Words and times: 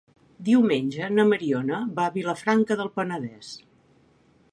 Diumenge 0.45 1.09
na 1.17 1.25
Mariona 1.33 1.81
va 1.99 2.07
a 2.09 2.13
Vilafranca 2.15 2.79
del 2.81 2.91
Penedès. 2.97 3.53